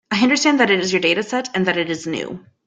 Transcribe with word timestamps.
I 0.09 0.23
understand 0.23 0.59
that 0.59 0.71
it 0.71 0.79
is 0.79 0.91
your 0.91 0.99
dataset, 0.99 1.49
and 1.53 1.67
that 1.67 1.77
it 1.77 1.91
is 1.91 2.07
new. 2.07 2.43